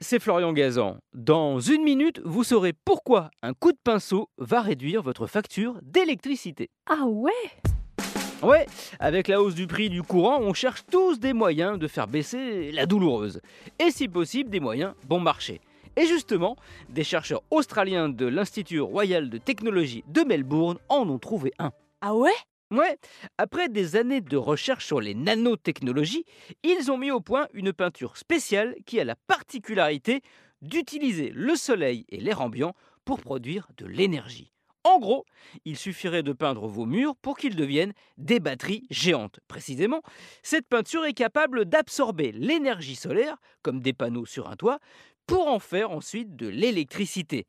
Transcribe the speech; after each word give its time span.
c'est 0.00 0.20
Florian 0.20 0.52
Gazan. 0.52 0.98
Dans 1.14 1.58
une 1.58 1.82
minute, 1.82 2.20
vous 2.24 2.44
saurez 2.44 2.72
pourquoi 2.72 3.30
un 3.42 3.54
coup 3.54 3.72
de 3.72 3.78
pinceau 3.82 4.28
va 4.38 4.60
réduire 4.60 5.02
votre 5.02 5.26
facture 5.26 5.78
d'électricité. 5.82 6.70
Ah 6.86 7.06
ouais? 7.06 7.32
Ouais, 8.42 8.66
avec 9.00 9.28
la 9.28 9.40
hausse 9.40 9.54
du 9.54 9.66
prix 9.66 9.88
du 9.88 10.02
courant, 10.02 10.38
on 10.40 10.52
cherche 10.52 10.84
tous 10.90 11.18
des 11.18 11.32
moyens 11.32 11.78
de 11.78 11.88
faire 11.88 12.06
baisser 12.06 12.70
la 12.72 12.84
douloureuse. 12.84 13.40
Et 13.78 13.90
si 13.90 14.08
possible, 14.08 14.50
des 14.50 14.60
moyens 14.60 14.92
bon 15.08 15.20
marché. 15.20 15.60
Et 15.96 16.06
justement, 16.06 16.56
des 16.90 17.04
chercheurs 17.04 17.42
australiens 17.50 18.10
de 18.10 18.26
l'Institut 18.26 18.80
royal 18.80 19.30
de 19.30 19.38
technologie 19.38 20.04
de 20.08 20.20
Melbourne 20.22 20.78
en 20.90 21.08
ont 21.08 21.18
trouvé 21.18 21.54
un. 21.58 21.72
Ah 22.02 22.14
ouais? 22.14 22.34
Ouais, 22.72 22.98
après 23.38 23.68
des 23.68 23.94
années 23.94 24.20
de 24.20 24.36
recherche 24.36 24.86
sur 24.86 25.00
les 25.00 25.14
nanotechnologies, 25.14 26.24
ils 26.64 26.90
ont 26.90 26.98
mis 26.98 27.12
au 27.12 27.20
point 27.20 27.46
une 27.52 27.72
peinture 27.72 28.16
spéciale 28.16 28.74
qui 28.86 28.98
a 28.98 29.04
la 29.04 29.14
particularité 29.14 30.20
d'utiliser 30.62 31.30
le 31.32 31.54
soleil 31.54 32.04
et 32.08 32.18
l'air 32.18 32.40
ambiant 32.40 32.74
pour 33.04 33.20
produire 33.20 33.68
de 33.76 33.86
l'énergie. 33.86 34.52
En 34.82 34.98
gros, 34.98 35.26
il 35.64 35.76
suffirait 35.76 36.24
de 36.24 36.32
peindre 36.32 36.66
vos 36.66 36.86
murs 36.86 37.14
pour 37.16 37.36
qu'ils 37.36 37.54
deviennent 37.54 37.92
des 38.18 38.40
batteries 38.40 38.86
géantes. 38.90 39.38
Précisément, 39.46 40.02
cette 40.42 40.66
peinture 40.66 41.04
est 41.04 41.14
capable 41.14 41.66
d'absorber 41.66 42.32
l'énergie 42.32 42.96
solaire, 42.96 43.36
comme 43.62 43.80
des 43.80 43.92
panneaux 43.92 44.26
sur 44.26 44.48
un 44.48 44.56
toit, 44.56 44.80
pour 45.26 45.46
en 45.46 45.60
faire 45.60 45.92
ensuite 45.92 46.34
de 46.34 46.48
l'électricité 46.48 47.46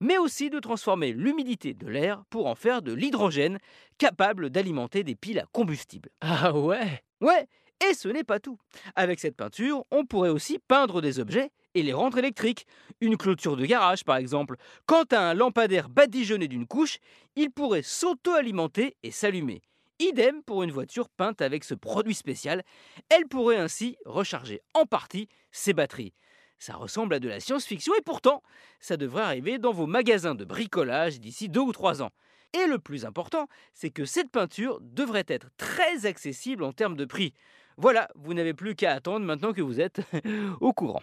mais 0.00 0.18
aussi 0.18 0.50
de 0.50 0.60
transformer 0.60 1.12
l'humidité 1.12 1.74
de 1.74 1.86
l'air 1.86 2.24
pour 2.30 2.46
en 2.46 2.54
faire 2.54 2.82
de 2.82 2.92
l'hydrogène 2.92 3.58
capable 3.98 4.50
d'alimenter 4.50 5.04
des 5.04 5.14
piles 5.14 5.40
à 5.40 5.46
combustible. 5.52 6.10
Ah 6.20 6.52
ouais? 6.52 7.02
Ouais, 7.20 7.48
et 7.88 7.94
ce 7.94 8.08
n'est 8.08 8.24
pas 8.24 8.40
tout. 8.40 8.58
Avec 8.96 9.20
cette 9.20 9.36
peinture, 9.36 9.84
on 9.90 10.04
pourrait 10.04 10.30
aussi 10.30 10.58
peindre 10.58 11.00
des 11.00 11.20
objets 11.20 11.50
et 11.74 11.82
les 11.82 11.92
rendre 11.92 12.18
électriques. 12.18 12.66
Une 13.00 13.16
clôture 13.16 13.56
de 13.56 13.66
garage, 13.66 14.04
par 14.04 14.16
exemple. 14.16 14.56
Quand 14.86 15.12
un 15.12 15.34
lampadaire 15.34 15.88
badigeonné 15.88 16.48
d'une 16.48 16.66
couche, 16.66 16.98
il 17.36 17.50
pourrait 17.50 17.82
s'auto-alimenter 17.82 18.96
et 19.02 19.10
s'allumer. 19.10 19.62
Idem 20.00 20.42
pour 20.44 20.62
une 20.62 20.70
voiture 20.70 21.08
peinte 21.08 21.42
avec 21.42 21.64
ce 21.64 21.74
produit 21.74 22.14
spécial. 22.14 22.62
Elle 23.08 23.26
pourrait 23.26 23.56
ainsi 23.56 23.96
recharger 24.04 24.60
en 24.74 24.84
partie 24.84 25.28
ses 25.50 25.72
batteries. 25.72 26.14
Ça 26.58 26.74
ressemble 26.74 27.14
à 27.14 27.20
de 27.20 27.28
la 27.28 27.40
science-fiction 27.40 27.94
et 27.94 28.02
pourtant, 28.02 28.42
ça 28.80 28.96
devrait 28.96 29.22
arriver 29.22 29.58
dans 29.58 29.72
vos 29.72 29.86
magasins 29.86 30.34
de 30.34 30.44
bricolage 30.44 31.20
d'ici 31.20 31.48
deux 31.48 31.60
ou 31.60 31.72
trois 31.72 32.02
ans. 32.02 32.10
Et 32.54 32.66
le 32.66 32.78
plus 32.78 33.04
important, 33.04 33.46
c'est 33.74 33.90
que 33.90 34.04
cette 34.04 34.30
peinture 34.30 34.78
devrait 34.80 35.26
être 35.28 35.48
très 35.56 36.06
accessible 36.06 36.64
en 36.64 36.72
termes 36.72 36.96
de 36.96 37.04
prix. 37.04 37.34
Voilà, 37.76 38.08
vous 38.16 38.34
n'avez 38.34 38.54
plus 38.54 38.74
qu'à 38.74 38.92
attendre 38.92 39.24
maintenant 39.24 39.52
que 39.52 39.62
vous 39.62 39.80
êtes 39.80 40.00
au 40.60 40.72
courant. 40.72 41.02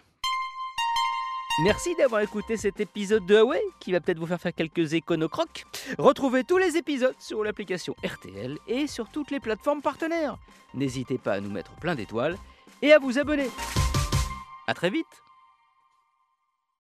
Merci 1.64 1.94
d'avoir 1.96 2.20
écouté 2.20 2.58
cet 2.58 2.80
épisode 2.80 3.24
de 3.24 3.36
Huawei 3.36 3.62
qui 3.80 3.92
va 3.92 4.00
peut-être 4.00 4.18
vous 4.18 4.26
faire 4.26 4.40
faire 4.40 4.54
quelques 4.54 4.92
éconocrocs. 4.92 5.64
Retrouvez 5.96 6.44
tous 6.44 6.58
les 6.58 6.76
épisodes 6.76 7.14
sur 7.18 7.42
l'application 7.42 7.96
RTL 8.04 8.58
et 8.66 8.86
sur 8.86 9.08
toutes 9.08 9.30
les 9.30 9.40
plateformes 9.40 9.80
partenaires. 9.80 10.36
N'hésitez 10.74 11.16
pas 11.16 11.32
à 11.32 11.40
nous 11.40 11.50
mettre 11.50 11.74
plein 11.76 11.94
d'étoiles 11.94 12.36
et 12.82 12.92
à 12.92 12.98
vous 12.98 13.18
abonner. 13.18 13.48
A 14.66 14.74
très 14.74 14.90
vite 14.90 15.22